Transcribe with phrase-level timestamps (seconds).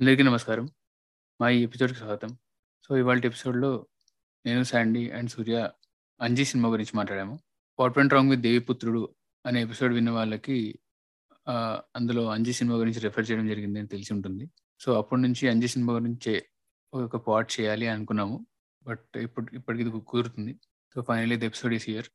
[0.00, 0.68] అందరికీ నమస్కారం.
[1.40, 2.38] మా ఈ ఎపిసోడ్కి స్వాగతం.
[2.84, 3.86] సో ఇవాళ ఎపిసోడ్లో
[4.46, 5.70] నేను Sandy and Surya
[6.20, 7.38] Anji cinema గురించి మాట్లాడాము.
[7.78, 9.14] What went wrong with Deviputrudu
[9.46, 10.78] అనే ఎపిసోడ్ విన్న వాళ్ళకి
[11.96, 14.50] అందులో అంజీ సినిమా గురించి రెఫర్ చేయడం జరిగింది అని తెలిసి ఉంటుంది.
[14.80, 16.42] సో అప్పటి నుంచి అంజీ సినిమా గురించి
[16.94, 18.46] ఒక పాట్ చేయాలి అని అనుకున్నాము.
[18.82, 20.60] బట్ ఇప్పుడు ఇప్పటికి ఇది కుదురుతుంది.
[20.94, 22.06] So finally the episode is here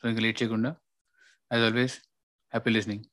[0.00, 0.76] so ఇంకా లేట్ చేయకుండా
[1.52, 1.98] యాజ్ ఆల్వేస్
[2.54, 3.04] హ్యాపీ లిస్నింగ్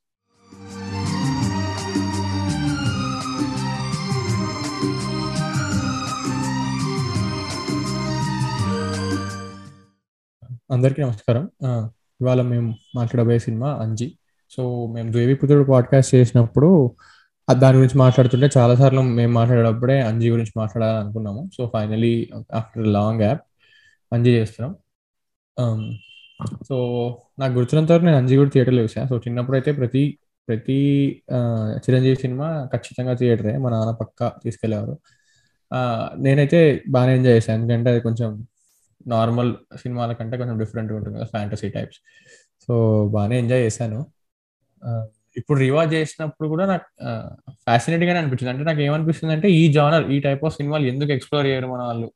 [10.70, 11.42] అందరికీ నమస్కారం.
[12.20, 14.06] ఇవాళ మేము మాట్లాడబోయే సినిమా అంజి.
[14.50, 14.62] సో
[14.94, 16.70] మేము దేవిపుత్రుడు పాడ్కాస్ట్ చేసినప్పుడు
[17.52, 23.42] దాని గురించి మాట్లాడుతుంటే చాలాసార్లు మేము మాట్లాడేటప్పుడే అంజి గురించి మాట్లాడాలని అనుకున్నాము so finally after long gap
[24.12, 24.72] Anji చేస్తున్నాం.
[26.68, 26.76] సో
[27.38, 30.04] నాకు గుర్తున్నంత వరకు నేను అంజి కూడా థియేటర్లో చూసాను సో చిన్నప్పుడు అయితే ప్రతి
[30.48, 30.80] ప్రతి
[31.84, 33.54] చిరంజీవి సినిమా ఖచ్చితంగా థియేటరే.
[33.58, 34.96] మా నాన్న పక్క తీసుకెళ్ళేవారు
[36.18, 37.58] నేనైతే బాగానే ఎంజాయ్ చేశాను.
[37.62, 38.30] ఎందుకంటే అది కొంచెం
[39.06, 41.98] నార్మల్ సినిమాల కంటే కొంచెం డిఫరెంట్గా ఉంటుంది కదా ఫ్యాంటసీ టైప్స్
[42.66, 44.06] సో బాగానే ఎంజాయ్ చేశాను.
[45.36, 46.86] ఇప్పుడు రివాజ్ చేసినప్పుడు కూడా నాకు
[47.50, 48.50] ఫ్యాసినేటింగ్ గానే అనిపించింది.
[48.50, 52.12] అంటే నాకు ఏమనిపిస్తుంది అంటే ఈ జానర్ ఈ టైప్ ఆఫ్ సినిమాలు ఎందుకు ఎక్స్ప్లోర్ చేయరు మన వాళ్ళు?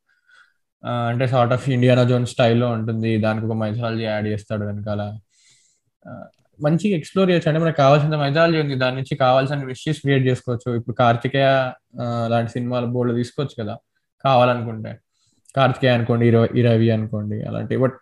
[0.85, 3.19] అంటే సార్ట్ ఆఫ్ ఇండియానా జోన్ స్టైల్లో ఉంటుంది.
[3.19, 5.03] దానికి ఒక మైథాలజీ యాడ్ చేస్తాడు వెనకాల.
[6.61, 7.49] మంచిగా ఎక్స్ప్లోర్ చేయొచ్చు.
[7.49, 8.75] అంటే మనకు కావాల్సిన మైథాలజీ ఉంది.
[8.75, 10.77] దాని నుంచి కావాల్సిన విషయస్ క్రియేట్ చేసుకోవచ్చు.
[10.77, 11.73] ఇప్పుడు కార్తికేయ
[12.27, 13.77] లాంటి సినిమాలు బోర్డు తీసుకోవచ్చు కదా
[14.25, 14.93] కావాలనుకుంటే.
[15.55, 17.77] కార్తికేయ అనుకోండి ఇరవై ఇరవి అనుకోండి అలాంటి.
[17.77, 17.99] But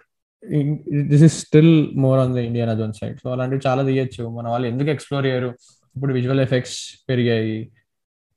[1.13, 4.25] this is still more on the Indiana Jones side so అలాంటివి చాలా తీయచ్చు.
[4.29, 5.51] మన వాళ్ళు ఎందుకు ఎక్స్ప్లోర్ చేయరు?
[5.97, 7.59] ఇప్పుడు విజువల్ ఎఫెక్ట్స్ పెరిగాయి.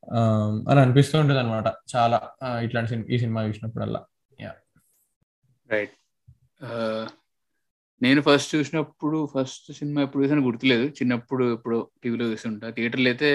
[0.09, 2.17] Um, అని అనిపిస్తూ ఉంటుంది అనమాట చాలా
[2.61, 3.99] ఇట్లాంటి సినిమా ఈ సినిమా చూసినప్పుడల్లా.
[5.69, 5.93] రైట్
[6.61, 7.03] uh,
[8.01, 10.85] నేను ఫస్ట్ చూసినప్పుడు ఫస్ట్ సినిమా ఎప్పుడు చూసాను గుర్తులేదు.
[10.99, 12.69] చిన్నప్పుడు ఎప్పుడు టీవీలో చూస్తుంటా.
[12.69, 13.29] థియేటర్లు అయితే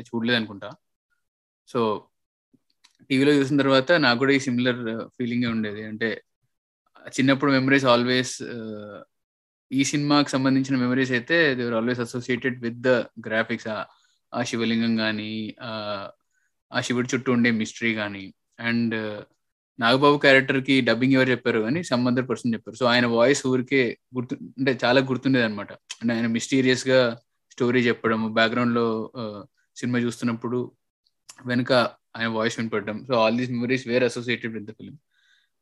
[0.00, 0.70] చూడలేదు అనుకుంటా
[1.68, 1.80] సో
[3.10, 4.80] టీవీలో చూసిన తర్వాత నాకు కూడా ఈ సిమిలర్
[5.16, 5.82] ఫీలింగ్ uh, ఉండేది.
[5.90, 6.08] అంటే
[7.16, 9.00] చిన్నప్పుడు మెమరీస్ ఆల్వేస్ uh,
[9.70, 12.90] ఈ సినిమాకి సంబంధించిన మెమరీస్ అయితే they're always associated with the
[13.26, 13.68] graphics
[14.32, 15.30] ఆ శివలింగం కానీ
[16.70, 18.24] ఆ శివుడి చుట్టూ ఉండే మిస్టరీ కానీ
[18.68, 18.94] అండ్
[19.78, 22.76] నాగబాబు క్యారెక్టర్కి డబ్బింగ్ ఎవరు చెప్పారు కానీ సంబంధర్ పర్సన్ చెప్పారు.
[22.80, 23.82] సో ఆయన వాయిస్ ఊరికే
[24.16, 25.70] గుర్తు అంటే చాలా గుర్తుండేది అనమాట
[26.00, 27.00] అంటే ఆయన మిస్టీరియస్గా
[27.54, 28.86] స్టోరీ చెప్పడం బ్యాక్గ్రౌండ్లో
[29.22, 29.40] uh,
[29.76, 30.58] సినిమా చూస్తున్నప్పుడు
[31.46, 31.72] వెనుక
[32.16, 34.96] ఆయన voice వినపడడం so all these memories were associated with the film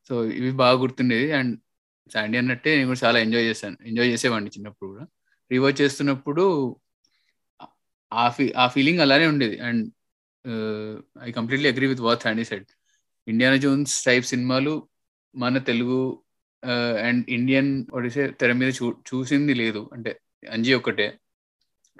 [0.08, 1.58] so ఇవి బాగా గుర్తుండేది అండ్
[2.12, 3.76] శాండీ అన్నట్టే నేను కూడా చాలా ఎంజాయ్ చేశాను.
[3.86, 5.06] ఎంజాయ్ చేసేవాడిని చిన్నప్పుడు కూడా.
[5.50, 6.44] రివాచ్ చేస్తున్నప్పుడు
[8.12, 9.58] ఆ ఫీ ఆ ఫీలింగ్ అలానే ఉండేది.
[9.58, 9.92] And
[11.22, 12.66] I completely agree with what Sandy said
[13.28, 14.88] Indiana Jones type సినిమాలు
[15.36, 16.22] మన తెలుగు
[17.00, 19.90] అండ్ ఇండియన్ ఒడిసే తెర మీద చూ చూసింది లేదు.
[19.92, 20.20] అంటే
[20.50, 21.08] అంజీ ఒక్కటే.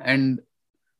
[0.00, 0.40] అండ్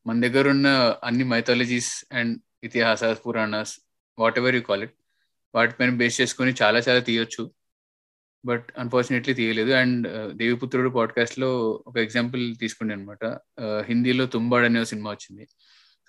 [0.07, 0.69] మన దగ్గర ఉన్న
[1.05, 3.73] అన్ని mythologies and ఇతిహాసాస్ Puranas
[4.19, 4.95] whatever you call it
[5.55, 7.43] వాటిపైన బేస్ చేసుకొని చాలా చాలా తీయొచ్చు.
[8.45, 9.73] బట్ అన్ఫార్చునేట్లీ తీయలేదు.
[9.73, 11.51] అండ్ uh, దేవిపుత్రుడు పాడ్కాస్ట్లో
[11.87, 13.25] ఒక ఎగ్జాంపుల్ తీసుకుండే అనమాట
[13.89, 15.45] హిందీలో తుంబాడ్ అనే సినిమా వచ్చింది.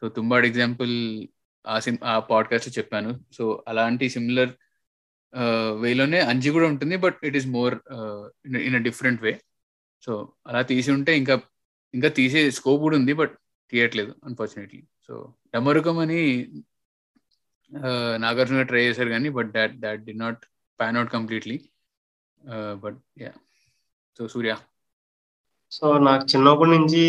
[0.01, 0.93] సో తుంబాడ్ ఎగ్జాంపుల్
[1.65, 3.11] ఆ సిమ్ ఆ పాడ్కాస్ట్ చెప్పాను.
[3.33, 4.53] సో అలాంటి సిమిలర్
[5.81, 7.75] వేలోనే అంజి కూడా ఉంటుంది but it is more
[8.67, 9.33] in a different way
[10.03, 10.13] so
[10.47, 11.35] అలా తీసి ఉంటే ఇంకా
[11.93, 13.33] ఇంకా తీసే స్కోప్ కూడా ఉంది బట్
[13.71, 15.13] తీయట్లేదు అన్ఫార్చునేట్లీ సో
[15.53, 16.19] డమరుకం అని
[18.21, 20.41] నాగార్జున ట్రై చేశారు కానీ but that that did not
[20.79, 21.57] pan out completely
[22.83, 23.31] but yeah
[24.19, 24.53] so Surya
[25.71, 27.03] so నాకు చిన్నప్పటి నుంచి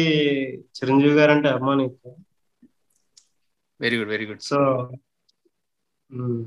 [0.77, 1.89] చిరంజీవి గారు అంటే అభిమానం
[3.81, 4.59] very good very good so
[6.11, 6.43] మ్,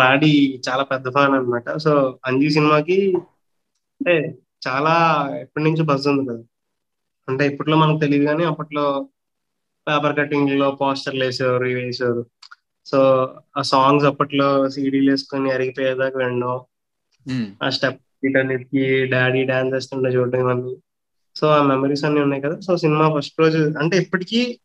[0.00, 0.32] డాడీ
[0.66, 1.68] చాలా పెద్ద ఫ్యాన్ అన్నమాట.
[1.78, 1.92] సో
[2.24, 2.96] అంజీ సినిమాకి
[4.00, 4.14] అంటే
[4.66, 4.94] చాలా
[5.42, 6.42] ఎప్పటి నుంచి బజ్ ఉంది కదా.
[7.28, 8.84] అంటే ఇప్పట్లో మనకు తెలియదు కానీ అప్పట్లో
[9.88, 12.26] పేపర్ కటింగ్లో పోస్టర్లు వేసేవారు ఇవి వేసేవారు.
[12.86, 12.98] సో
[13.56, 16.60] ఆ సాంగ్స్ అప్పట్లో సీడీలు వేసుకొని అరిగిపోయేదాకా వినడం.
[17.62, 20.76] ఆ స్టెప్ వీటన్నిటికి డాడీ డాన్స్ చేస్తుండే చూడడం ఇవన్నీ.
[21.36, 22.60] సో ఆ మెమరీస్ అన్ని ఉన్నాయి కదా.
[22.60, 24.60] సో సినిమా ఫస్ట్ రోజు అంటే ఇప్పటికీ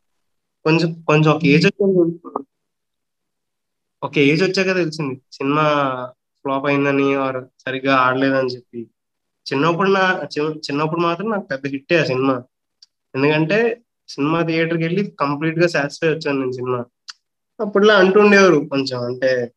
[0.64, 2.44] కొంచెం కొంచెం ఒక ఏజ్ వచ్చాక
[4.04, 5.22] ఒక ఏజ్ వచ్చాక తెలిసింది.
[5.32, 5.64] సినిమా
[6.44, 8.88] ఫ్లాప్ అయిందని ఆర్ సరిగ్గా ఆడలేదని చెప్పి.
[9.54, 12.44] చిన్నప్పుడు నా చిన్నప్పుడు మాత్రం నాకు పెద్ద హిట్టే ఆ సినిమా.
[13.16, 16.86] ఎందుకంటే సినిమా థియేటర్కి వెళ్ళి కంప్లీట్గా సాటిస్ఫై వచ్చాను నేను సినిమా.
[17.60, 19.52] అప్పుడులా అంటుండేవారు కొంచెం అంటే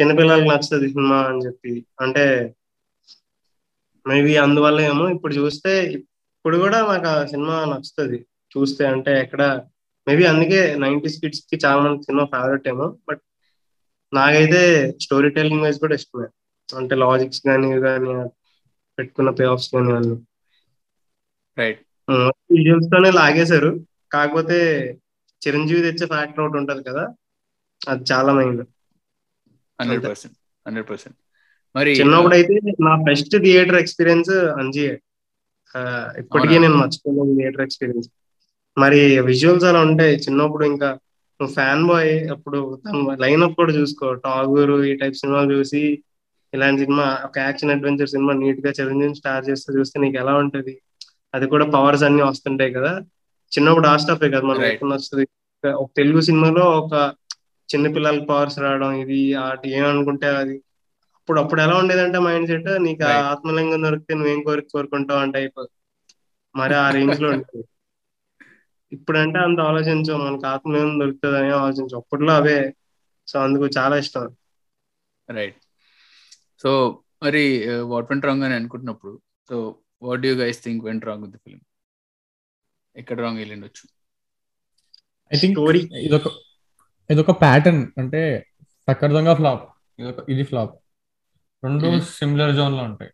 [0.00, 1.86] చిన్నపిల్లలకి నచ్చుతుంది సినిమా అని చెప్పి.
[2.00, 2.54] అంటే
[4.06, 8.26] మేబీ అందువల్ల ఏమో ఇప్పుడు చూస్తే ఇప్పుడు కూడా నాకు ఆ సినిమా నచ్చుతుంది.
[8.58, 9.42] చూస్తే అంటే ఎక్కడ
[10.08, 12.96] మేబీ అందుకే నైన్టీస్ కిడ్స్కి చాలా మంది సినిమా ఫేవరెట్ ఏమో.
[13.08, 13.22] బట్
[14.12, 16.28] నాకైతే స్టోరీ టెల్లింగ్ వైజ్ కూడా ఇష్టమే.
[16.76, 18.28] అంటే లాజిక్స్ కానీ కానీ
[18.98, 20.16] పెట్టుకున్న పే ఆఫ్స్ కానీ అన్ని
[21.58, 21.80] రైట్
[22.52, 23.70] విజువల్స్ తోనే లాగేశారు.
[24.12, 24.90] కాకపోతే
[25.46, 27.08] చిరంజీవి తెచ్చే ఫ్యాక్టర్ ఒకటి ఉంటది కదా
[27.88, 28.66] అది చాలా mind
[29.80, 30.04] hundred.
[30.04, 30.36] Percent
[30.66, 31.18] hundred percent.
[31.76, 35.00] మరి చిన్నప్పుడు అయితే నా బెస్ట్ థియేటర్ ఎక్స్పీరియన్స్ అంజియే.
[35.76, 36.58] ఆ, ఇప్పటికీ?
[36.58, 38.08] నేను మర్చిపోలేను థియేటర్ ఎక్స్పీరియన్స్.
[38.78, 40.16] మరి విజువల్స్ అలా ఉంటాయి.
[40.16, 40.98] చిన్నప్పుడు ఇంకా
[41.40, 42.80] నువ్వు ఫ్యాన్ బాయ్ అప్పుడు
[43.20, 44.14] లైన్ అప్ కూడా చూసుకో.
[44.14, 46.02] టాగూర్ ఈ టైప్ సినిమాలు చూసి
[46.54, 50.82] ఇలాంటి సినిమా ఒక యాక్షన్ అడ్వెంచర్ సినిమా నీట్గా చిరంజీవి స్టార్ చేస్తే చూస్తే నీకు ఎలా ఉంటది?
[51.34, 53.00] అది కూడా పవర్స్ అన్ని వస్తుంటాయి కదా.
[53.52, 54.54] చిన్నప్పుడు ఆ స్టాఫే కదా.
[54.68, 55.26] ఎప్పుడు నచ్చుతుంది
[55.64, 56.94] ఒక తెలుగు సినిమాలో ఒక
[57.68, 60.56] చిన్న పిల్లలకి పవర్స్ రావడం ఇది ఆటి ఏమనుకుంటే అది.
[61.18, 63.04] అప్పుడు అప్పుడు ఎలా ఉండేదంటే మైండ్ సెట్ నీకు.
[63.30, 65.40] ఆత్మలింగం దొరికితే నువ్వేం కోరిక కోరుకుంటావు అంటే
[66.54, 67.64] మరి ఆ రేంజ్లో ఉంటుంది
[68.92, 72.58] ఇప్పుడంటే అంత ఆలోచించు మనకు ఆత్మలింగం దొరుకుతుంది అని ఆలోచించు అప్పట్లో అవే.
[73.28, 74.26] సో అందుకు చాలా ఇష్టం.
[75.28, 75.58] రైట్
[76.62, 76.70] సో
[77.24, 77.42] మరి
[77.92, 79.12] వాట్ వెంట్ రాంగ్ అని అనుకుంటున్నప్పుడు
[79.48, 79.56] so
[80.02, 81.60] what do guys think went wrong with film
[82.96, 83.84] ఎక్కడ రాంగ్ వెళ్ళిండొచ్చు.
[85.34, 85.58] I think.
[86.06, 86.30] ఇదొక
[87.10, 88.46] ఇదొక ప్యాటర్న్ అంటే
[88.88, 89.64] టక్కర్ దొంగ ఫ్లాప్
[89.98, 90.74] ఇదొక ఇది ఫ్లాప్
[91.64, 92.00] రెండు.
[92.00, 93.12] సిమిలర్ జోన్లో ఉంటాయి.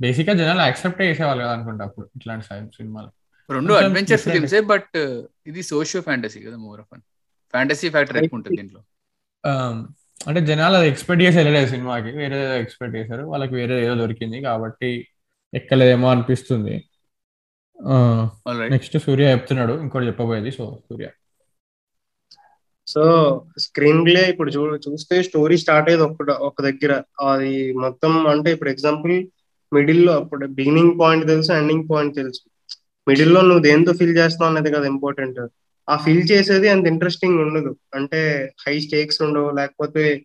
[0.00, 2.46] బేసిక్గా జనాలు యాక్సెప్ట్ చేసేవాళ్ళు కదా అనుకుంటా అప్పుడు ఇట్లాంటి
[2.76, 3.10] సినిమాలు.
[3.52, 4.20] రెండు అడ్వెంచర్.
[4.20, 4.96] ఫిలిమ్సే బట్
[5.46, 7.00] ఇది సోషియో ఫ్యాంటసీ కదా మోర్ ఆఫ్
[7.54, 8.82] ఫ్యాంటసీ ఫ్యాక్టర్ ఎక్కువ ఉంటుంది దీంట్లో.
[9.44, 9.76] Um,
[10.28, 12.10] అంటే జనాలు అది ఎక్స్పెక్ట్ చేసి వెళ్ళలేదు సినిమాకి.
[12.10, 13.22] వేరే ఎక్స్పెక్ట్ చేశారు.
[13.22, 15.08] వాళ్ళకి వేరే ఏదో దొరికింది కాబట్టి
[15.54, 16.88] ఎక్కలేదేమో అనిపిస్తుంది.
[18.70, 20.50] నెక్స్ట్ సూర్య చెప్తున్నాడు ఇంకోటి చెప్పబోయేది.
[20.50, 21.08] So Surya.
[22.86, 23.02] So
[23.58, 27.02] screen play ఇప్పుడు చూ చూస్తే స్టోరీ స్టార్ట్ అయ్యేది ఒక ఒక దగ్గర.
[27.20, 29.26] అది మొత్తం అంటే ఇప్పుడు ఎగ్జాంపుల్
[29.72, 32.40] మిడిల్లో అప్పుడు బిగినింగ్ పాయింట్ తెలుసు ఎండింగ్ పాయింట్ తెలుసు.
[33.08, 35.40] మిడిల్లో నువ్వు దేంతో ఫీల్ చేస్తావు అనేది కదా ఇంపార్టెంట్.
[35.88, 37.76] ఆ ఫీల్ చేసేది అంత ఇంట్రెస్టింగ్ ఉండదు.
[37.94, 39.50] అంటే హై స్టేక్స్ ఉండవు.
[39.50, 40.22] లేకపోతే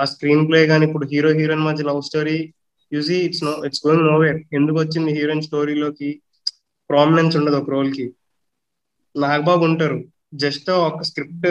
[0.00, 2.52] ఆ స్క్రీన్ ప్లే కానీ ఇప్పుడు హీరో హీరోయిన్ మధ్య love story
[2.92, 4.36] you see it's no it's going nowhere.
[4.52, 6.10] ఎందుకు వచ్చింది హీరోయిన్ స్టోరీలోకి?
[6.92, 8.06] ప్రామినెన్స్ ఉండదు ఒక రోల్కి.
[9.14, 9.98] నాగబాబు ఉంటారు.
[10.34, 11.48] జస్ట్ ఒక స్క్రిప్ట్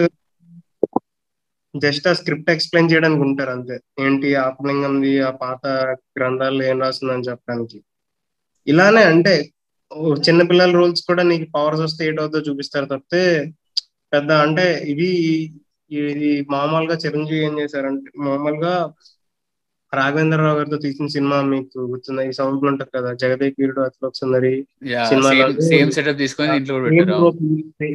[1.74, 3.76] జస్ట్ ఆ స్క్రిప్ట్ ఎక్స్ప్లెయిన్ చేయడానికి ఉంటారు అంతే.
[4.00, 5.64] ఏంటి ఆత్మలింగంది ఆ పాత
[6.18, 7.78] గ్రంథాలు ఏం రాస్తుందని చెప్పడానికి.
[8.68, 9.34] ఇలానే అంటే
[9.92, 13.24] ఓ చిన్న పిల్లల రోల్స్ కూడా నీకు పవర్స్ వస్తే ఏటవుతో చూపిస్తారు తప్పితే
[14.14, 15.10] పెద్ద అంటే ఇది
[15.92, 18.74] ఇది మామూలుగా చిరంజీవి ఏం చేశారంటే మామూలుగా
[19.94, 22.22] రాఘవేంద్రరావు గారితో తీసిన సినిమా మీకు గుర్తుందా?
[22.30, 24.54] ఈ సౌండ్ ఉంటది కదా Jagadeka Veerudu Athiloka Sundari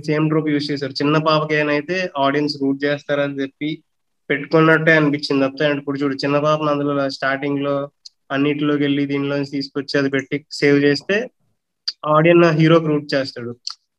[0.08, 0.94] same group use చేశారు.
[1.00, 3.70] చిన్న పాపకి ఏనైతే ఆడియన్స్ రూట్ చేస్తారని చెప్పి
[4.30, 5.42] పెట్టుకున్నట్టే అనిపించింది.
[5.44, 7.74] తప్పితే అంటే ఇప్పుడు చూడు చిన్న పాపను అందులో స్టార్టింగ్లో
[8.34, 11.16] అన్నిటిలోకి వెళ్ళి దీనిలో తీసుకొచ్చి అది పెట్టి సేవ్ చేస్తే
[12.14, 13.52] ఆడియన్ హీరోకి రూట్ చేస్తాడు.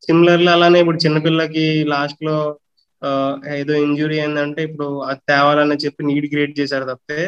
[0.06, 2.36] సిమిలర్లీ అలానే ఇప్పుడు చిన్నపిల్లకి లాస్ట్లో
[3.58, 7.18] ఏదో ఇంజురీ అయిందంటే ఇప్పుడు అది తేవాలని చెప్పి నీడ్ క్రియేట్ చేశారు తప్పితే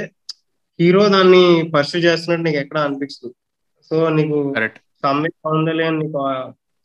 [0.80, 1.42] హీరో దాన్ని
[1.74, 3.34] పర్సూ చేస్తున్నట్టు నీకు ఎక్కడ అనిపిస్తుంది?
[3.90, 6.20] సో నీకు కరెక్ట్ సమ్మె బాగుందలే అని నీకు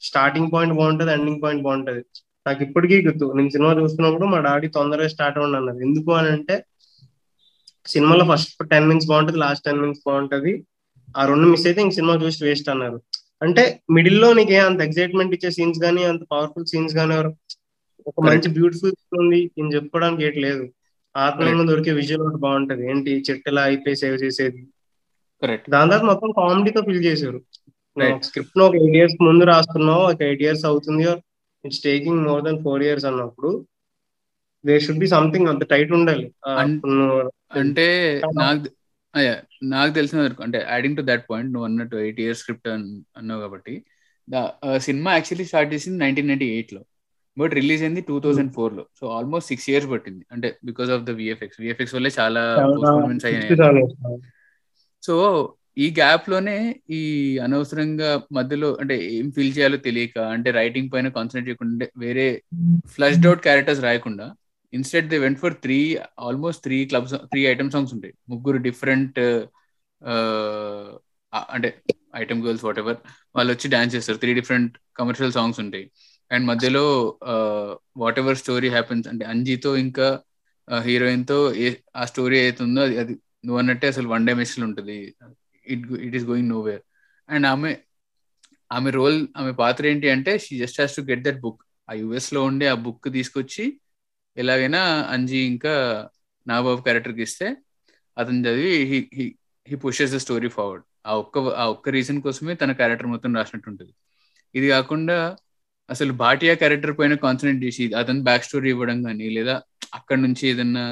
[0.02, 2.02] స్టార్టింగ్ పాయింట్ బాగుంటది ఎండింగ్ పాయింట్ బాగుంటది.
[2.46, 5.80] నాకు ఇప్పటికీ గుర్తు నేను సినిమా చూస్తున్నప్పుడు మా డాడీ తొందరగా స్టార్ట్ అవ్వండి అన్నారు.
[5.88, 6.56] ఎందుకు అని అంటే
[7.86, 10.54] సినిమాలో ఫస్ట్ టెన్ మినిట్స్ బాగుంటది లాస్ట్ టెన్ మినిట్స్ బాగుంటది.
[11.16, 12.98] ఆ రెండు మిస్ అయితే ఇంక సినిమా చూసి వేస్ట్ అన్నారు.
[13.46, 13.64] అంటే
[13.96, 17.16] మిడిల్లో నీకు అంత ఎక్సైట్మెంట్ ఇచ్చే సీన్స్ కానీ అంత పవర్ఫుల్ సీన్స్ కానీ
[18.10, 20.64] ఒక మంచి బ్యూటిఫుల్ ఉంది నేను చెప్పుకోవడానికి ఏంటి లేదు.
[21.16, 22.84] ఆత్మలింగం దొరికే విజువల్ ఒకటి బాగుంటది.
[22.92, 23.12] ఏంటి?
[23.30, 24.62] చెట్టులా అయిపోయి సేవ్ చేసేది.
[25.70, 27.40] దాని తర్వాత మొత్తం కామెడీతో ఫిల్ చేశారు.
[28.28, 30.04] స్క్రిప్ట్ ఒక ఎయిట్ ఇయర్స్ ముందు రాసుకున్నావు.
[30.12, 31.06] ఒక ఎయిట్ ఇయర్స్ అవుతుంది.
[31.64, 33.52] It's taking more than four years అన్నప్పుడు
[34.64, 36.28] దేర్ షుడ్ బి సంథింగ్ అంత టైట్ ఉండాలి.
[37.62, 37.88] అంటే
[38.42, 38.70] నాకు
[39.64, 42.68] నాకు తెలిసిన వరకు అంటే యాడింగ్ టు దట్ పాయింట్ నువ్వు అన్నట్టు ఎయిట్ ఇయర్స్ స్క్రిప్ట్
[43.20, 43.74] అన్నావు కాబట్టి
[44.28, 44.44] ద
[44.78, 46.82] సినిమా యాక్చువల్లీ స్టార్ట్ చేసింది నైన్టీన్ నైన్టీ ఎయిట్లో.
[47.38, 50.24] బట్ రిలీజ్ అయింది టూ థౌసండ్ ఫోర్లో సో ఆల్మోస్ట్ సిక్స్ ఇయర్స్ పట్టింది.
[50.34, 52.44] అంటే because of the VFX VFX వల్లే చాలా
[52.78, 54.18] పోస్ట్పోన్మెంట్స్ అయ్యాయి.
[55.04, 55.16] సో
[55.84, 56.58] ఈ గ్యాప్లోనే
[56.98, 57.02] ఈ
[57.46, 62.28] అనవసరంగా మధ్యలో అంటే ఏం ఫీల్ చేయాలో తెలియక అంటే రైటింగ్ పైన కాన్సన్ట్రేట్ చేయకుండా వేరే
[62.94, 64.28] ఫ్లష్డ్ అవుట్ క్యారెక్టర్స్ రాయకుండా
[64.74, 65.80] instead they went for three
[66.28, 68.14] almost three club three item songs ఉంటాయి.
[68.32, 69.20] ముగ్గురు డిఫరెంట్
[71.56, 71.70] అంటే
[72.22, 72.98] ఐటమ్ గర్ల్స్ వాట్ ఎవర్
[73.36, 74.20] వాళ్ళు వచ్చి డాన్స్ చేస్తారు.
[74.24, 75.86] త్రీ డిఫరెంట్ కమర్షియల్ సాంగ్స్ ఉంటాయి.
[76.32, 76.84] అండ్ మధ్యలో
[78.04, 80.08] వాట్ ఎవర్ స్టోరీ హ్యాపెన్స్ అంటే అంజీతో ఇంకా
[80.68, 83.14] హీరోయిన్తో ఏ ఆ స్టోరీ అవుతుందో అది అది
[83.46, 84.98] నువ్వు అన్నట్టే అసలు వన్ డైమెన్షన్ ఉంటుంది.
[85.66, 86.84] It it is going nowhere
[87.30, 87.72] and ఆమె
[88.72, 92.42] ఆమె రోల్ ఆమె పాత్ర ఏంటి అంటే she just has to get that book ఆ యుఎస్లో
[92.44, 93.66] ఉండే ఆ బుక్ తీసుకొచ్చి
[94.38, 94.82] ఎలాగైనా
[95.14, 95.74] అంజీ ఇంకా
[96.48, 97.48] నాబాబు క్యారెక్టర్కి ఇస్తే
[98.18, 98.74] అతను చదివి
[99.68, 103.70] he pushes the story forward ఆ ఒక్క ఆ ఒక్క రీజన్ కోసమే తన క్యారెక్టర్ మొత్తం రాసినట్టు
[103.72, 103.94] ఉంటుంది
[104.56, 105.18] ఇది కాకుండా
[105.90, 109.56] అసలు భాటియా క్యారెక్టర్ పైన కాన్సన్ట్రేట్ చేసి అతను బ్యాక్ స్టోరీ ఇవ్వడం కానీ లేదా
[109.94, 110.86] అక్కడ నుంచి ఏదన్నా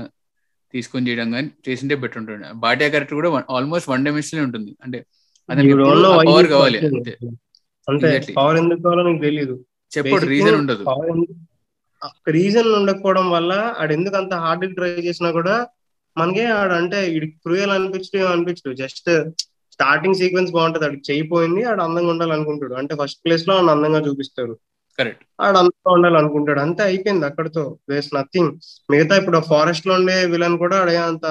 [0.74, 2.46] తీసుకొని చేయడం కానీ చేసింటే బెటర్ ఉంటుంది.
[2.56, 4.72] భాటియా క్యారెక్టర్ కూడా ఆల్మోస్ట్ వన్ డైమెన్షన్ ఉంటుంది.
[4.84, 5.00] అంటే
[5.50, 5.76] అతనికి
[6.30, 6.80] పవర్ కావాలి.
[7.88, 8.10] అంతే.
[8.38, 9.56] పవర్ ఎందుకు కావాలో నీకు తెలియదు
[9.92, 10.84] చెప్పడు రీజన్ ఉండదు.
[12.28, 15.56] రీజన్ ఉండకపోవడం వల్ల ఆడు ఎందుకు అంత హార్డ్ ట్రై చేసినా కూడా
[16.16, 19.10] మనకే ఆడు అంటే ఇడికి క్రూయల్ అనిపించడం అనిపించడు జస్ట్
[19.76, 20.86] స్టార్టింగ్ సీక్వెన్స్ బాగుంటది.
[20.86, 22.74] ఆడికి చేయిపోయింది ఆడు అందంగా ఉండాలనుకుంటాడు.
[22.74, 24.56] అంటే ఫస్ట్ ప్లేస్లో ఆడు అందంగా చూపిస్తారు.
[25.00, 25.24] కరెక్ట్.
[25.42, 26.60] ఆడు అందంగా ఉండాలనుకుంటాడు.
[26.60, 27.64] అంతే అయిపోయింది అక్కడతో.
[27.90, 28.52] వేస్ నథింగ్
[28.92, 31.26] మిగతా ఇప్పుడు ఫారెస్ట్లో ఉండే విలన్ కూడా ఆడే అంత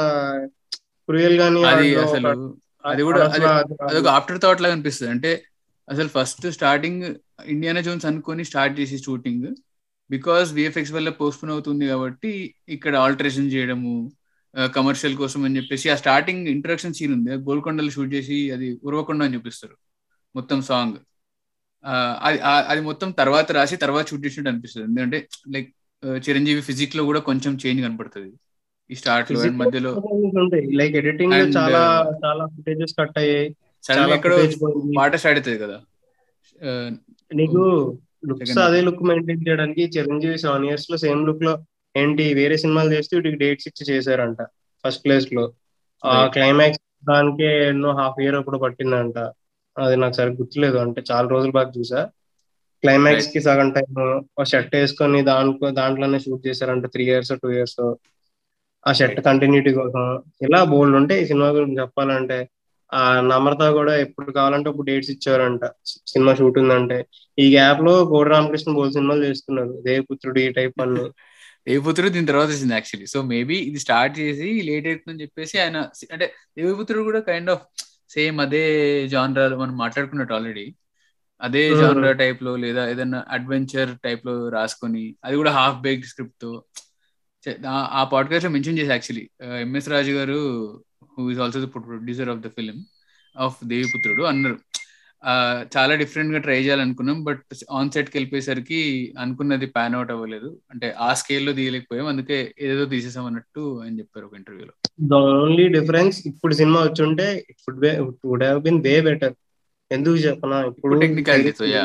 [1.09, 1.63] క్రూయల్ గానీ
[2.85, 3.21] అది కూడా
[3.89, 5.11] అదొక ఆఫ్టర్ థాట్ లాగా అనిపిస్తుంది.
[5.15, 5.31] అంటే
[5.89, 7.05] అసలు ఫస్ట్ స్టార్టింగ్
[7.47, 9.47] ఇండియానా జోన్స్ అనుకొని స్టార్ట్ చేసి షూటింగ్
[10.11, 12.33] బికాస్ విఎఫ్ఎక్స్ వల్ల పోస్ట్పోన్ అవుతుంది కాబట్టి
[12.69, 13.95] ఇక్కడ ఆల్టరేషన్ చేయడము
[14.75, 17.31] కమర్షియల్ కోసం అని చెప్పేసి ఆ స్టార్టింగ్ ఇంట్రడక్షన్ సీన్ ఉంది.
[17.47, 19.77] గోల్కొండలో షూట్ చేసి అది ఉరవకొండ అని చూపిస్తారు
[20.35, 20.99] మొత్తం సాంగ్
[22.21, 24.87] అది అది మొత్తం తర్వాత రాసి తర్వాత షూట్ చేసినట్టు అనిపిస్తుంది.
[24.89, 25.71] ఎందుకంటే లైక్
[26.29, 28.33] చిరంజీవి ఫిజిక్లో కూడా కొంచెం చేంజ్ కనపడుతుంది.
[28.91, 30.03] ఈ స్టార్ట్లో మధ్యలో
[30.73, 33.57] లైక్ ఎడిటింగ్ చాలా uh, చాలా ఫుటేజెస్ కట్ అయ్యాయి.
[33.85, 34.39] చాలా ఎక్కడో
[35.17, 35.81] స్టార్ట్ అవుతుంది కదా.
[37.35, 37.63] నీకు
[38.27, 41.59] లుక్స్ అదే లుక్ మెయింటైన్ చేయడానికి చిరంజీవి సెవెన్ ఇయర్స్లో సేమ్ లుక్లో
[41.97, 44.37] ఏంటి వేరే సినిమాలు చేస్తూ వీటికి డేట్స్ ఇచ్చి చేశారంట.
[44.87, 45.53] ఫస్ట్ ప్లేస్లో.
[46.05, 46.27] ఆ.
[46.27, 49.19] క్లైమాక్స్ దానికే ఎన్నో హాఫ్ ఇయర్ అప్పుడు పట్టిందంట.
[49.77, 50.79] అది నాకు సరిగ్గా గుర్తులేదు.
[50.85, 52.01] అంటే చాలా రోజుల బాగా చూసా.
[52.83, 53.91] క్లైమాక్స్కి సగం టైం
[54.39, 57.79] ఒక షర్ట్ వేసుకొని దాంట్లో దాంట్లోనే షూట్ చేశారంట త్రీ ఇయర్స్ టూ ఇయర్స్
[58.87, 60.05] ఆ షర్ట్ కంటిన్యూటీ కోసం.
[60.47, 62.39] ఇలా బోల్డ్ ఉంటే ఈ సినిమా గురించి చెప్పాలంటే
[62.93, 65.65] ఆ నమ్రత కూడా ఎప్పుడు కావాలంటే అప్పుడు డేట్స్ ఇచ్చారంట
[66.07, 66.99] సినిమా షూట్ ఉందంటే.
[67.39, 69.73] ఈ గ్యాప్లో కోడి రామకృష్ణ బోల్ సినిమాలు చేస్తున్నారు.
[69.87, 71.05] దేవపుత్రుడు ఈ టైప్ అన్ని.
[71.69, 75.77] దేవపుత్రుడు దీని తర్వాత వచ్చింది యాక్చువల్లీ సో మేబీ ఇది స్టార్ట్ చేసి లేట్ అవుతుందని చెప్పేసి ఆయన
[76.13, 76.27] అంటే
[76.59, 77.65] దేవపుత్రుడు కూడా కైండ్ ఆఫ్
[78.15, 80.75] సేమ్ అదే జానరాలు మనం మాట్లాడుకున్నట్టు ఆల్రెడీ.
[81.41, 81.77] అదే.
[81.77, 86.65] జానరా టైప్లో లేదా ఏదైనా అడ్వెంచర్ టైప్లో రాసుకొని అది కూడా హాఫ్ బేక్డ్ స్క్రిప్ట్తో
[87.69, 89.31] ఆ- పాడ్కాస్ట్లో మెన్షన్ చేసి actually.
[89.61, 90.39] MS Raju garu
[91.19, 92.85] who is also the producer of the film
[93.39, 94.59] of Deviputrudu అన్నారు.
[95.73, 98.79] చాలా డిఫరెంట్గా ట్రై చేయాలనుకున్నాం బట్ ఆన్ సెట్కి వెళ్ళిపోయేసరికి
[99.19, 100.49] అనుకున్నది పాన్ అవుట్ అవ్వలేదు.
[100.73, 102.39] అంటే ఆ స్కేల్లో తీయలేకపోయాం అందుకే
[102.69, 104.75] ఏదో తీసేసాం అన్నట్టు అని చెప్పారు ఒక ఇంటర్వ్యూలో
[105.11, 107.27] ద ఓన్లీ డిఫరెన్స్ ఇప్పుడు సినిమా వచ్చి ఉంటే
[108.25, 109.35] would have been way better
[109.91, 110.59] ఎందుకు చెప్పనా?
[110.71, 110.97] ఇప్పుడు
[111.71, 111.85] యా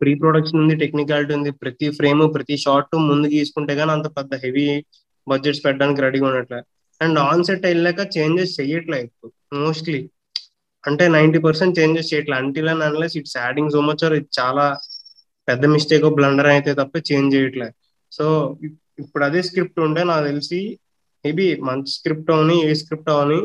[0.00, 1.50] ప్రీ ప్రొడక్షన్ ఉంది టెక్నికాలిటీ ఉంది.
[1.62, 4.64] ప్రతి ఫ్రేమ్ ప్రతి షాట్ ముందు తీసుకుంటే గానీ అంత పెద్ద హెవీ
[5.26, 6.60] బడ్జెట్స్ పెట్టడానికి రెడీగా ఉన్నట్లే
[7.00, 10.00] అండ్ ఆన్ సెట్ వెళ్ళాక చేంజెస్ చెయ్యట్లే ఇప్పుడు మోస్ట్లీ
[10.84, 12.36] అంటే నైన్టీ పర్సెంట్ చేంజెస్ చేయట్లే.
[12.42, 14.66] Until unless it's adding so much ఇది చాలా
[15.48, 17.68] పెద్ద మిస్టేక్ బ్లండర్ అయితే తప్ప చేంజ్ చేయట్లే.
[18.12, 18.24] సో
[19.02, 20.60] ఇప్పుడు అదే స్క్రిప్ట్ ఉంటే నాకు తెలిసి
[21.24, 23.38] మేబీ మంచి స్క్రిప్ట్ అవని ఏ స్క్రిప్ట్ అవని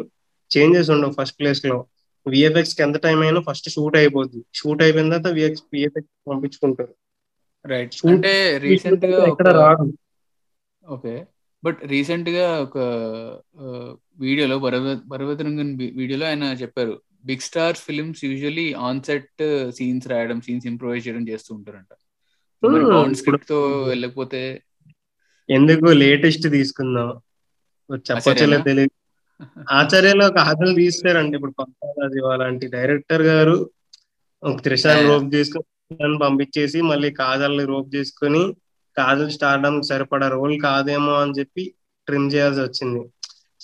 [0.52, 1.78] చేంజెస్ ఉండవు ఫస్ట్ ప్లేస్లో.
[2.26, 4.42] విఎఫ్ఎక్స్కి ఎంత టైం అయినా ఫస్ట్ షూట్ అయిపోద్ది.
[4.60, 6.94] షూట్ అయిపోయిన తర్వాత విఎక్స్ విఎఫ్ఎక్స్ పంపించుకుంటారు.
[7.66, 8.32] రైట్ అంటే
[8.66, 9.86] రీసెంట్గా ఎక్కడ ఒక రాదు.
[10.88, 11.14] ఓకే.
[11.64, 12.78] బట్ రీసెంట్గా ఒక
[14.20, 14.56] వీడియోలో
[15.12, 16.96] భరవతరంగన్ వీడియోలో ఆయన చెప్పారు.
[17.24, 19.44] Big star films usually on set
[19.76, 21.92] scenes రాయడం సీన్స్ ఇంప్రూవైజ్ చేయడం చేస్తూ ఉంటారంట.
[22.64, 24.42] మరి Hmm, స్క్రిప్ట్తో వెళ్ళకపోతే
[25.50, 27.10] ఎందుకు లేటెస్ట్ తీసుకుందాం?
[28.10, 28.58] చెప్పొచ్చలే?
[28.58, 28.94] తెలియదు
[29.72, 31.36] ఆచార్యలో ఒక ఆటలు తీస్తారండి.
[31.36, 33.56] ఇప్పుడు పంపాలి అలాంటి డైరెక్టర్ గారు
[34.44, 35.08] ఒక Yeah.
[35.08, 38.44] రోప్ చేసుకొని పంపించేసి మళ్ళీ కాజల్ని రోప్ చేసుకొని
[38.98, 41.64] కాజల్ స్టార్డమ్ సరిపడా రోల్ కాదేమో అని చెప్పి
[42.08, 43.02] ట్రిమ్ చేయాల్సి వచ్చింది.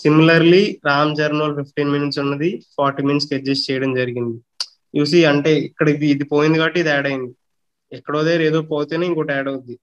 [0.02, 4.38] Similarly Ram Charan fifteen minutes ఉన్నది ఫార్టీ మినిట్స్కి అడ్జస్ట్ చేయడం జరిగింది.
[4.98, 7.32] చూసి అంటే ఇక్కడ ఇది ఇది పోయింది కాబట్టి ఇది యాడ్ అయింది.
[7.92, 9.76] ఎక్కడో దగ్గర ఏదో పోతేనే ఇంకోటి యాడ్ అవుద్ది.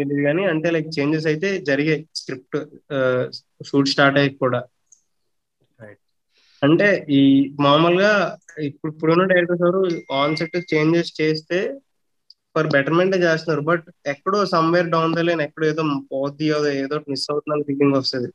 [0.00, 2.56] తెలియదు కానీ అంటే లైక్ చేంజెస్ అయితే జరిగాయి స్క్రిప్ట్
[3.68, 4.60] షూట్ స్టార్ట్ అయ్యి కూడా.
[6.62, 7.20] అంటే ఈ
[7.66, 8.12] మామూలుగా
[8.68, 9.82] ఇప్పుడు ఇప్పుడున్న డైరెక్టర్స్ ఎవరు
[10.20, 11.58] ఆన్ సెట్ చేంజెస్ చేస్తే
[12.56, 13.60] ఫర్ బెటర్మెంట్ చేస్తున్నారు.
[13.60, 16.46] బట్ ఎక్కడో సమ్వేర్ డౌన్ ద లైన్ ఎక్కడో ఏదో పోద్ది
[16.78, 18.30] ఏదో మిస్ అవుతున్న ఫీలింగ్ వస్తుంది.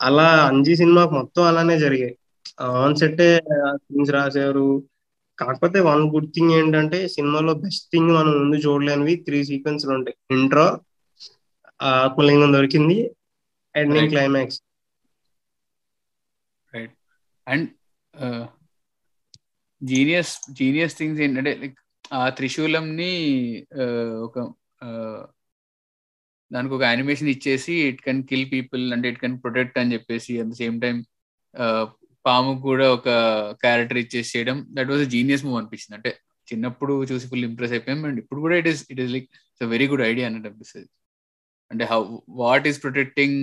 [0.00, 2.18] అలా అంజీ సినిమాకి మొత్తం అలానే జరిగాయి.
[2.60, 3.22] ఆన్ సెట్
[3.76, 4.68] సీన్స్ రాశారు.
[5.38, 10.16] కాకపోతే వన్ గుడ్ థింగ్ ఏంటంటే సినిమాలో బెస్ట్ థింగ్ మనం ముందు చూడలేనివి త్రీ సీక్వెన్స్ ఉంటాయి.
[10.30, 10.80] ఇంట్రో
[11.82, 12.96] ఆత్మలింగం దొరికింది.
[13.76, 14.08] Ending.
[14.08, 14.62] Climax.
[16.74, 16.94] Right
[17.48, 17.68] and
[19.82, 21.78] genius genius things ఏంటంటే లైక్
[22.10, 23.12] ఆ త్రిశూలంని
[24.26, 24.36] ఒక
[26.50, 30.50] దానికి ఒక యానిమేషన్ ఇచ్చేసి ఇట్ కెన్ కిల్ పీపుల్ అంటే ఇట్ కెన్ ప్రొటెక్ట్ అని చెప్పేసి అట్
[30.52, 30.96] ద సేమ్ టైం
[32.24, 33.08] పాము కూడా ఒక
[33.64, 35.96] క్యారెక్టర్ ఇచ్చేసి చేయడం దట్ వాజ్ జీనియస్ మూవ్ అనిపించింది.
[35.98, 36.10] అంటే
[36.48, 39.86] చిన్నప్పుడు చూసి ఫుల్ ఇంప్రెస్ అయిపోయాం అండ్ ఇప్పుడు కూడా it is it is like it's very
[39.92, 40.88] good idea అన్నట్టు అనిపిస్తుంది.
[41.70, 42.00] అంటే హౌ
[42.42, 43.38] వాట్ ఈస్ ప్రొటెక్టింగ్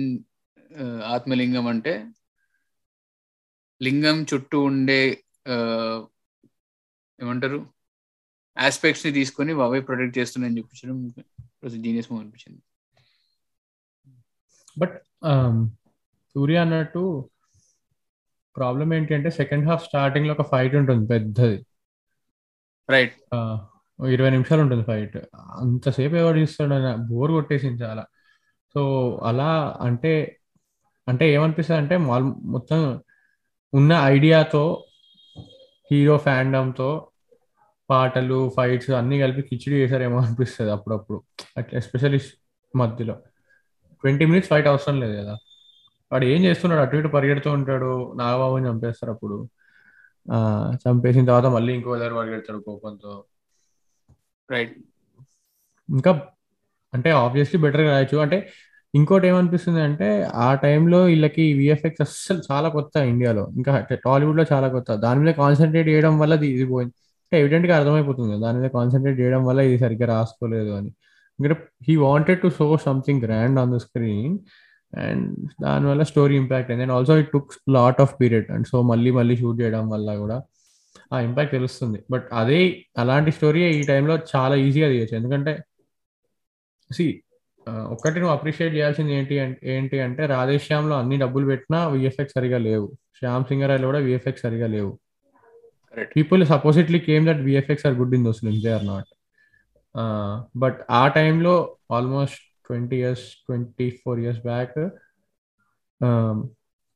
[1.14, 1.94] ఆత్మలింగం అంటే
[3.80, 5.00] లింగం చుట్టూ ఉండే
[7.18, 7.58] ఏమంటారు?
[8.56, 10.98] ఆస్పెక్ట్స్ని తీసుకొని అవే ప్రొటెక్ట్ చేస్తున్నాయని చూపించడం
[11.84, 12.60] జీనియస్ మూవ్ అనిపించింది.
[14.76, 14.96] బట్
[16.34, 17.02] సూర్య అన్నట్టు
[18.56, 21.58] ప్రాబ్లం ఏంటి అంటే సెకండ్ హాఫ్ స్టార్టింగ్లో ఒక ఫైట్ ఉంటుంది పెద్దది.
[22.88, 23.16] రైట్
[23.98, 25.16] ఇరవై నిమిషాలు ఉంటుంది ఫైట్
[25.60, 26.74] అంతసేపు ఎవరు చూస్తాడు
[27.10, 28.04] బోర్ కొట్టేసింది చాలా.
[28.74, 28.82] సో
[29.28, 30.12] అలా అంటే
[31.06, 31.96] అంటే ఏమనిపిస్తుంది అంటే
[32.54, 32.80] మొత్తం
[33.72, 34.64] ఉన్న ఐడియాతో
[35.90, 36.88] హీరో ఫ్యాండమ్తో
[37.90, 41.22] పాటలు ఫైట్స్ అన్నీ కలిపి కిచిడి చేశారేమో అనిపిస్తుంది అప్పుడప్పుడు.
[41.56, 42.20] అట్లా ఎస్పెషల్లీ
[42.76, 43.14] మధ్యలో.
[44.02, 45.36] ట్వంటీ మినిట్స్ ఫైట్ అవసరం లేదు కదా.
[46.12, 46.82] వాడు ఏం చేస్తున్నాడు?
[46.82, 48.12] అటు ఇటు పరిగెడుతూ ఉంటాడు.
[48.16, 49.48] నాగబాబుని చంపేస్తారు అప్పుడు.
[50.32, 53.24] ఆ, చంపేసిన తర్వాత మళ్ళీ ఇంకో దగ్గర పరిగెడతాడు కోపంతో.
[54.50, 54.76] రైట్
[55.90, 56.22] ఇంకా
[56.94, 58.18] అంటే ఆబ్వియస్లీ బెటర్ రాయొచ్చు.
[58.18, 58.52] అంటే
[58.94, 63.48] ఇంకోటి ఏమనిపిస్తుంది అంటే ఆ టైంలో వీళ్ళకి విఎఫ్ఎక్స్ అస్సలు చాలా కొత్త ఇండియాలో.
[63.48, 64.94] ఇంకా టాలీవుడ్లో చాలా కొత్త.
[64.94, 66.92] దాని మీద కాన్సన్ట్రేట్ చేయడం వల్ల ఇది ఇది పోయింది.
[67.32, 70.90] ఎవిడెంట్గా అర్థమైపోతుంది కదా, దాని మీద కాన్సన్ట్రేట్ చేయడం వల్ల ఇది సరిగ్గా రాసుకోలేదు అని.
[71.38, 74.36] ఎందుకంటే he wanted to show something grand on the screen
[75.04, 75.26] and
[75.64, 76.84] దానివల్ల స్టోరీ ఇంపాక్ట్ అయింది.
[76.86, 80.36] And also it took lot of period and so మళ్ళీ మళ్ళీ షూట్ చేయడం వల్ల కూడా
[81.14, 81.98] ఆ ఇంపాక్ట్ తెలుస్తుంది.
[82.12, 82.60] బట్ అదే
[83.02, 85.16] అలాంటి స్టోరీ ఈ టైంలో చాలా ఈజీగా తీయచ్చు.
[85.20, 85.52] ఎందుకంటే
[86.90, 87.06] సి
[87.94, 89.34] ఒక్కటి నువ్వు అప్రిషియేట్ చేయాల్సింది ఏంటి
[89.74, 92.86] ఏంటి అంటే రాధేశ్యామ్లో అన్ని డబ్బులు పెట్టినా విఎఫ్ఎక్స్ సరిగా లేవు.
[93.18, 94.92] శ్యామ్ సింగరాయలో కూడా విఎఫ్ఎక్స్ సరిగా లేవు.
[96.14, 99.10] People supposedly came that VFX are good in those films they are not
[100.54, 101.54] but ఆ టైంలో
[101.90, 104.76] almost twenty years twenty four years back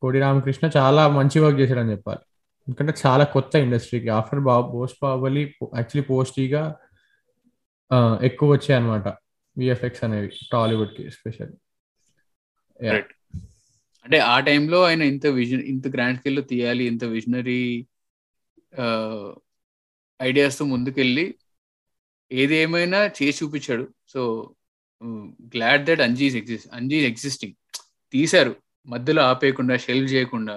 [0.02, 2.22] Kodi Ramakrishna చాలా మంచి వర్క్ చేశాడని చెప్పాలి.
[2.66, 5.42] ఎందుకంటే చాలా కొత్త ఇండస్ట్రీకి ఆఫ్టర్ బా పోస్ట్ బాహుబలి
[5.76, 6.62] యాక్చువల్లీ పోస్టీగా
[8.20, 9.08] ఎక్కువ వచ్చాయి అనమాట
[9.56, 11.58] విఎఫ్ఎక్స్ అనేవి టాలీవుడ్కి ఎస్పెషల్లీ
[12.80, 13.08] Right.
[14.06, 17.62] అంటే ఆ టైంలో ఆయన ఇంత విజన్ ఇంత గ్రాండ్ స్కేల్లో తీయాలి ఇంత విజనరీ
[20.22, 21.26] ఐడియాస్తో ముందుకెళ్ళి
[22.32, 23.84] ఏది ఏమైనా చేసి చూపించాడు.
[24.08, 24.20] So
[25.54, 27.54] glad that Anjis exist Anjis existing
[28.12, 28.52] తీశారు.
[28.86, 30.56] మధ్యలో ఆపేయకుండా షెల్వ్ చేయకుండా.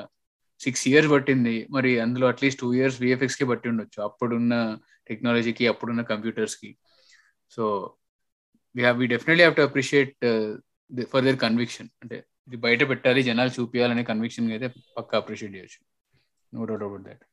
[0.59, 1.55] సిక్స్ ఇయర్స్ పట్టింది.
[1.71, 3.99] మరి అందులో అట్లీస్ట్ టూ ఇయర్స్ విఎఫ్ఎక్స్కి పట్టి ఉండొచ్చు.
[4.03, 4.53] అప్పుడున్న
[5.07, 6.69] టెక్నాలజీకి అప్పుడున్న కంప్యూటర్స్కి.
[7.51, 7.63] So
[8.75, 10.15] we have we definitely have to appreciate
[11.11, 12.17] for their conviction అంటే
[12.47, 15.79] ఇది బయట పెట్టాలి జనాలు చూపించాలనే కన్విక్షన్ అయితే పక్కా అప్రిషియేట్ చేయొచ్చు.
[16.53, 17.23] No doubt about that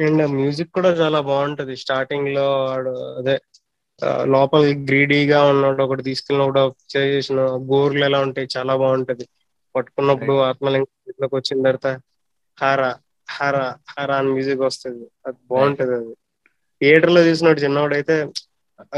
[0.00, 1.76] and music కూడా చాలా బాగుంటది.
[1.76, 3.40] స్టార్టింగ్లో వాడు అదే
[4.24, 9.28] లోపల గ్రీడీగా ఉన్నాడు ఒకటి తీసుకెళ్ళినప్పుడు చేసిన గోర్లు ఎలా ఉంటాయి చాలా బాగుంటది.
[9.76, 12.00] పట్టుకున్నప్పుడు ఆత్మలింగంలోకి వచ్చిన తర్వాత
[12.60, 12.94] హార
[13.30, 15.06] హార హార అని మ్యూజిక్ వస్తుంది.
[15.26, 16.14] అది బాగుంటది అది.
[16.80, 18.26] థియేటర్లో చూసినప్పుడు చిన్నవాడు అయితే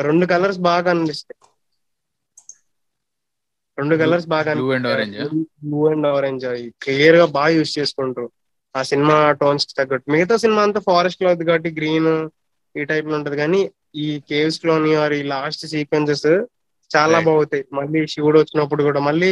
[0.01, 1.51] రెండు కలర్స్ బాగా అనిపిస్తాయి
[3.79, 5.25] రెండు కలర్స్ బాగా blue and orange, ఆ?
[5.65, 8.31] బ్లూ అండ్ ఆరెంజ్ క్లియర్గా బాగా యూస్ చేసుకుంటారు.
[8.75, 10.11] ఆ సినిమా టోన్స్ తగ్గట్టు.
[10.11, 12.11] మిగతా సినిమా అంతా ఫారెస్ట్లో కాబట్టి గ్రీన్
[12.75, 13.37] ఈ టైప్లో ఉంటది.
[13.37, 13.61] కానీ
[13.97, 16.29] ఈ కేవ్స్లోని ఆర్ ఈ లాస్ట్ సీక్వెన్సెస్
[16.91, 17.19] చాలా.
[17.29, 17.65] బాగుతాయి.
[17.73, 19.31] మళ్ళీ శివుడు వచ్చినప్పుడు కూడా మళ్ళీ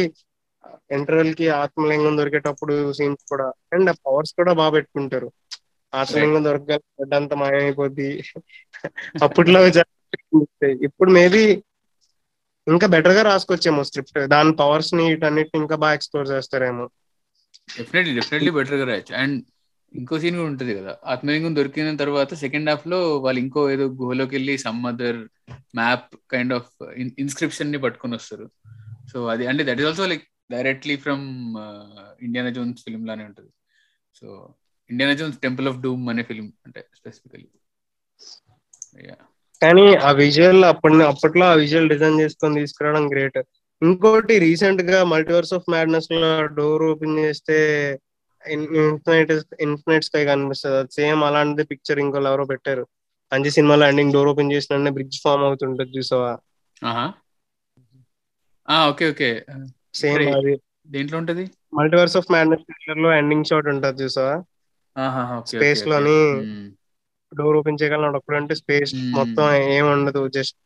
[0.91, 3.47] ఇంటర్వెల్కి ఆత్మలింగం దొరికేటప్పుడు సీన్స్ కూడా.
[3.73, 5.29] అండ్ పవర్స్ కూడా బాగా పెట్టుకుంటారు.
[5.93, 6.79] ఆత్మలింగం దొరకగల
[7.15, 8.09] అంత మాయమైపోద్ది.
[9.23, 9.59] అప్పట్లో.
[10.87, 11.43] ఇప్పుడు మేబీ
[12.67, 16.85] ఇంకా బెటర్గా రాసుకొచ్చేమో స్క్రిప్ట్ దాని పవర్స్ని వీటన్నిటిని ఇంకా బాగా ఎక్స్ప్లోర్ చేస్తారేమో.
[17.77, 19.37] డెఫినెట్లీ డెఫినెట్లీ బెటర్గా రాయొచ్చు అండ్
[19.93, 20.91] ఇంకో సీన్ కూడా ఉంటుంది కదా.
[21.11, 25.19] ఆత్మలింగం దొరికిన తర్వాత సెకండ్ హాఫ్లో వాళ్ళు ఇంకో ఏదో గుహలోకి వెళ్ళి some other
[25.79, 26.71] map kind of
[27.23, 28.45] ఇన్స్క్రిప్షన్ని పట్టుకొని వస్తారు.
[29.11, 31.25] సో అది అంటే that is also like directly from
[32.27, 33.51] Indiana Jones film లానే ఉంటుంది.
[34.19, 34.27] So
[34.89, 37.47] Indiana Jones temple of doom అనే ఫిల్మ్ అంటే స్పెసిఫికలీ
[39.61, 43.39] కానీ ఆ విజువల్ అప్పటి అప్పట్లో ఆ విజువల్ డిజైన్ చేసుకొని తీసుకురావడం గ్రేట్
[43.81, 47.57] ఇంకోటి రీసెంట్గా మల్టీవర్స్ ఆఫ్ మ్యాడ్నెస్లో డోర్ ఓపెన్ చేస్తే
[48.47, 50.77] ఇన్ఫినైట్ ఇన్ఫినైట్ స్కై కనిపిస్తుంది.
[50.77, 52.87] అది సేమ్ అలాంటిది పిక్చర్ ఇంకో ఎవరో పెట్టారు.
[53.33, 56.33] అంజి సినిమాలో ఎండింగ్ డోర్ ఓపెన్ చేసిన బ్రిడ్జ్ ఫామ్ అవుతుంటది చూసావా?
[58.89, 59.45] Okay okay.
[59.93, 60.59] సేమ్ అది.
[60.87, 61.51] దేంట్లో ఉంటది?
[61.73, 64.43] మల్టీవర్స్ ఆఫ్ మ్యాడ్నెస్లో ఎండింగ్ షాట్ ఉంటది చూసావా?
[65.45, 66.19] Space లోని
[67.35, 68.95] డోర్ ఓపెన్ చేయగలను అప్పుడు అంటే స్పేస్.
[68.95, 70.57] మొత్తం ఏం ఉండదు జస్ట్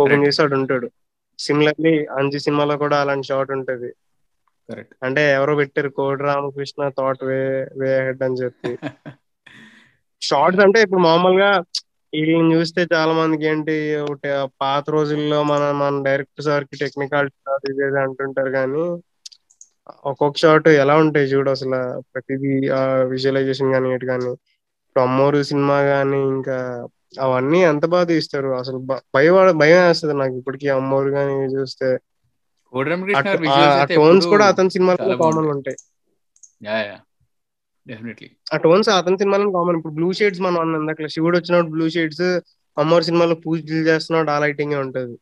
[0.00, 0.26] ఓపెన్.
[0.26, 0.90] చేసి వాడు ఉంటాడు
[1.38, 3.90] సిమిలర్లీ అంజి సినిమాలో కూడా అలాంటి షాట్ ఉంటది.
[5.06, 7.40] అంటే ఎవరో పెట్టారు Kodi Ramakrishna thought way
[7.80, 8.72] way ahead అని చెప్పి.
[10.22, 11.50] షార్ట్స్ అంటే ఇప్పుడు మామూలుగా
[12.12, 13.74] వీళ్ళని చూస్తే చాలా మందికి ఏంటి
[14.62, 17.28] పాత రోజుల్లో మన మన డైరెక్టర్ సార్కి టెక్నికల్
[18.04, 18.84] అంటుంటారు కానీ
[20.10, 21.78] ఒక్కొక్క షాట్ ఎలా ఉంటాయి చూడు అసలు
[22.12, 22.52] ప్రతిదీ
[23.12, 24.30] విజువలైజేషన్ కానీ ఏంటి కానీ.
[24.82, 26.56] ఇప్పుడు అమ్మోరు సినిమా కానీ ఇంకా
[27.14, 28.50] అవన్నీ ఎంత బాగా తీస్తారు?
[28.60, 28.78] అసలు
[29.14, 30.68] భయం భయం వేస్తుంది నాకు ఇప్పటికీ.
[30.76, 31.88] అమ్మోరు కానీ చూస్తే.
[33.96, 35.48] టోన్స్ కూడా అతని సినిమాలో కామన్.
[35.54, 35.78] ఉంటాయి.
[38.52, 42.24] ఆ టోన్స్ అతని సినిమాలో కామన్ ఇప్పుడు బ్లూ షేడ్స్ మనం అన్నాం ఇందాక శివుడు వచ్చినప్పుడు బ్లూ షేడ్స్
[42.76, 45.14] అమ్మవారి సినిమాలో పూజలు చేస్తున్నాడు ఆ లైటింగ్ ఉంటది.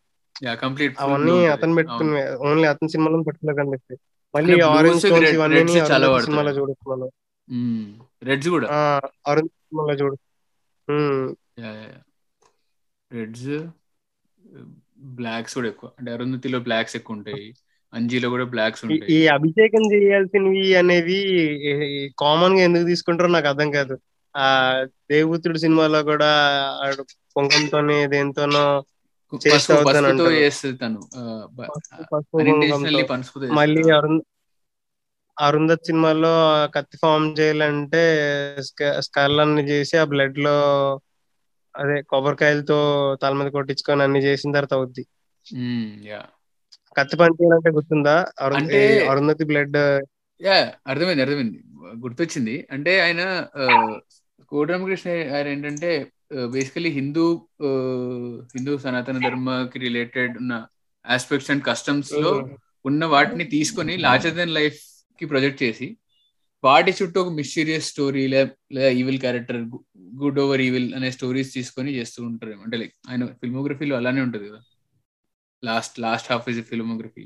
[1.02, 2.12] అవన్నీ అతను పెట్టుకుని
[2.46, 3.98] ఓన్లీ అతని సినిమాలో పర్టికులర్ కనిపిస్తాయి
[4.34, 5.74] మళ్ళీ ఆరెంజ్ టోన్స్ ఇవన్నీ.
[6.20, 6.52] సినిమాలో.
[6.58, 7.08] చూడొచ్చు మనం
[8.22, 8.66] రెడ్స్ కూడా?
[8.70, 8.78] ఆ
[9.28, 10.16] అరుణ్ సినిమాలో చూడు.
[10.88, 11.39] Um, yeah yeah
[13.12, 13.66] reds
[14.98, 15.90] blacks కూడా ఎక్కువ.
[15.98, 17.54] అంటే అరుంధతిలో బ్లాక్స్ ఎక్కువ ఉంటాయి.
[17.94, 19.12] అంజీలో కూడా బ్లాక్స్ ఈ- ఉంటాయి.
[19.12, 23.98] ఈ అభిషేకం చేయాల్సినవి అనేవి కామన్గా ఎందుకు తీసుకుంటారో నాకు అర్థం కాదు.
[24.36, 26.36] ఆ దేవపుత్రుడు సినిమాలో కూడా
[27.36, 28.84] కుంకంతోనే దేంతోనో
[33.50, 33.90] మళ్ళీ.
[33.90, 34.20] అరుణ్
[35.40, 38.16] అరుంధత్ సినిమాలో కత్తి ఫామ్ చేయాలంటే
[38.98, 40.50] స్కల్ అన్ని చేసి ఆ బ్లడ్లో
[41.74, 42.78] అదే కొబ్బరికాయలతో
[43.22, 45.02] తల మీద కొట్టించుకొని అన్ని చేసిన తర్వాత అవుద్ది.
[46.96, 48.14] కత్తి పని చేయాలంటే గుర్తుందా?
[49.08, 49.78] అరుంధతి బ్లడ్?
[50.40, 50.56] యా
[50.86, 51.58] అర్థమైంది అర్థమైంది.
[51.96, 52.66] గుర్తొచ్చింది.
[52.70, 53.22] అంటే ఆయన
[53.56, 53.64] ఆ,
[54.52, 55.90] కోటి రామకృష్ణ ఆయన ఏంటంటే
[56.52, 57.24] బేసికలీ హిందూ
[58.54, 60.54] హిందూ సనాతన ధర్మకి రిలేటెడ్ ఉన్న
[61.04, 62.32] ఆస్పెక్ట్స్ అండ్ కస్టమ్స్లో
[62.84, 65.88] ఉన్న వాటిని తీసుకొని లార్జర్ దెన్ లైఫ్కి ప్రొజెక్ట్ చేసి
[66.64, 69.60] వాటి చుట్టూ ఒక మిస్టీరియస్ స్టోరీ లేదా evil character
[70.22, 72.56] good over evil అనే స్టోరీస్ తీసుకొని చేస్తూ ఉంటారు.
[72.64, 74.60] అంటే లైక్ ఆయన ఫిల్మోగ్రఫీలో అలానే ఉంటది కదా.
[75.64, 77.24] Last last half is filmography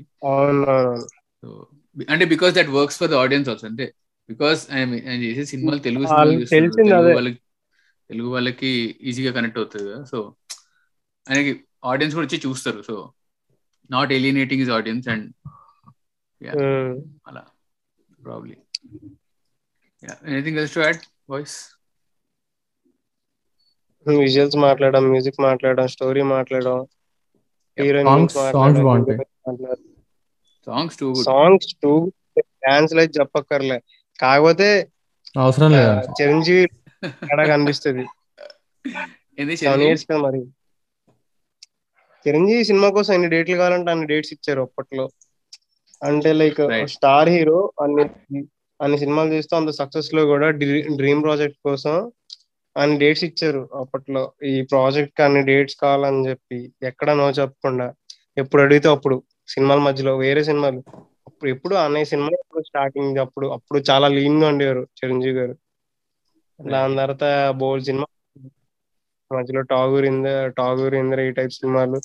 [2.09, 3.85] అంటే because that works for the audience also అంటే
[4.29, 6.05] బికాస్ ఆయన చేసే సినిమాలు తెలుగు
[7.15, 7.39] వాళ్ళకి
[8.09, 8.29] తెలుగు.
[8.29, 8.69] వాళ్ళకి
[9.01, 10.03] ఈజీగా కనెక్ట్ అవుతుంది కదా.
[10.03, 10.17] సో
[11.29, 11.51] ఆయనకి
[11.85, 12.81] ఆడియన్స్ కూడా వచ్చి చూస్తారు.
[12.81, 12.95] So
[13.91, 15.27] not eliminating is audience and.
[17.27, 17.43] అలా
[18.23, 18.55] probably
[20.05, 20.97] anything else to add
[21.29, 21.71] voice
[24.19, 26.87] visuals మాట్లాడడం మ్యూజిక్ మాట్లాడడం స్టోరీ మాట్లాడడం
[27.79, 29.19] హీరోయిన్ Songs- songs బాగుంటాయి.
[30.65, 33.81] Songs too good songs too dance like చెప్పక్కర్లే.
[34.21, 34.87] కాకపోతే
[35.37, 36.01] అవసరం లేదా.
[36.21, 36.69] చిరంజీవి
[37.03, 38.05] ఎక్కడ కనిపిస్తుంది?
[40.17, 40.39] మరి.
[42.27, 45.09] చిరంజీవి సినిమా కోసం అన్ని డేట్లు కావాలంటే అన్ని డేట్స్ ఇచ్చారు అప్పట్లో.
[46.03, 46.87] అంటే లైక్.
[46.87, 48.47] స్టార్ హీరో అన్ని
[48.81, 52.11] అన్ని సినిమాలు చేస్తూ అంత సక్సెస్లో కూడా డ్రీమ్ ప్రాజెక్ట్ కోసం
[52.77, 54.33] అన్ని డేట్స్ ఇచ్చారు అప్పట్లో.
[54.43, 57.93] ఈ ప్రాజెక్ట్కి అన్ని డేట్స్ కావాలని చెప్పి ఎక్కడ నో చెప్పకుండా
[58.37, 60.83] ఎప్పుడు అడిగితే అప్పుడు సినిమాల మధ్యలో వేరే సినిమాలు.
[61.27, 62.29] అప్పుడు ఎప్పుడు అన్నయ్య సినిమా
[62.61, 65.55] స్టార్టింగ్ అప్పుడు అప్పుడు చాలా లీన్గా ఉండేవారు చిరంజీవి గారు.
[66.69, 68.05] దాని తర్వాత బోల్డ్ సినిమా.
[69.37, 70.25] మధ్యలో టాగూర్ ఇంద
[70.57, 72.01] టాగూర్ ఇంద్ర ఈ టైప్ సినిమాలు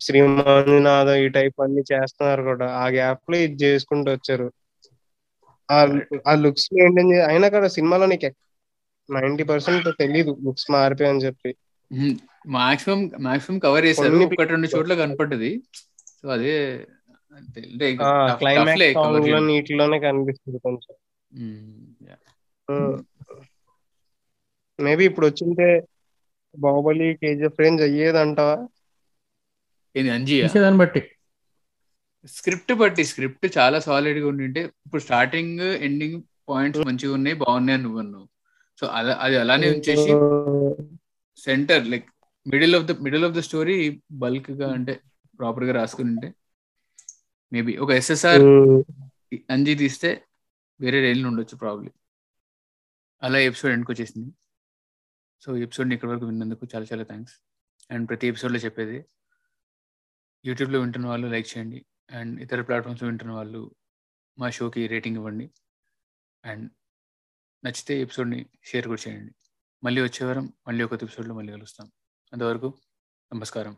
[0.00, 2.66] శ్రీమంజునాథ ఈ టైప్ అన్ని చేస్తున్నారు కూడా.
[2.72, 4.52] ఆ గ్యాప్లో ఇది చేసుకుంటూ వచ్చారు.
[5.70, 8.26] ఆ లుక్స్ మెయింటైన్ అయినా కూడా సినిమాలో నీకు
[9.12, 11.56] నైన్టీ పర్సెంట్ తెలియదు లుక్స్ మారిపోయాయని చెప్పి.
[12.46, 14.16] మాక్సిమం మాక్సిమం కవర్ చేశారు.
[14.16, 15.62] ఒకటి రెండు చోట్ల కనపడ్డది.
[16.22, 16.86] సో అదే
[18.32, 19.46] క్లైమాక్స్.
[19.46, 20.96] నీటిలోనే కనిపిస్తుంది కొంచెం.
[24.80, 25.82] మేబీ ఇప్పుడు వచ్చింటే
[26.58, 28.68] బాహుబలి కేజీఎఫ్ రేంజ్ అయ్యేదంటావా?
[29.96, 30.46] ఏంది అంజియా?
[30.46, 31.02] తీసేదాన్ని బట్టి.
[32.28, 37.98] స్క్రిప్ట్ బట్టి స్క్రిప్ట్ చాలా సాలిడ్గా ఉండింటే ఇప్పుడు స్టార్టింగ్ ఎండింగ్ పాయింట్స్ మంచిగా ఉన్నాయి బాగున్నాయి అని నువ్వు
[37.98, 38.28] అన్నావు
[38.80, 40.10] సో అలా అది అలానే ఉంచేసి
[41.42, 42.06] center like
[42.48, 45.00] middle of the middle of the story బల్క్గా అంటే
[45.38, 46.34] ప్రాపర్గా రాసుకుని ఉంటే
[47.52, 48.42] మేబీ ఒక ఎస్ఎస్ఆర్
[49.50, 50.22] అంజీ తీస్తే
[50.80, 51.90] వేరే రేంజ్ ఉండొచ్చు ప్రాబ్లీ
[53.22, 54.32] అలా ఎపిసోడ్ ఎండ్కి వచ్చేసింది.
[55.40, 57.34] సో ఎపిసోడ్ని ఇక్కడి వరకు విన్నందుకు చాలా చాలా థ్యాంక్స్
[57.90, 59.04] అండ్ ప్రతి ఎపిసోడ్లో చెప్పేది
[60.44, 61.86] యూట్యూబ్లో వింటున్న వాళ్ళు లైక్ చేయండి.
[62.10, 63.74] అండ్ ఇతర ప్లాట్ఫామ్స్ వింటున్న వాళ్ళు
[64.38, 65.50] మా షోకి రేటింగ్ ఇవ్వండి.
[66.44, 66.70] అండ్
[67.64, 69.34] నచ్చితే ఎపిసోడ్ని షేర్ కూడా చేయండి.
[69.84, 71.92] మళ్ళీ వచ్చే వారం మళ్ళీ ఒక ఎపిసోడ్లో మళ్ళీ కలుస్తాం.
[72.32, 72.74] అంతవరకు
[73.34, 73.76] నమస్కారం.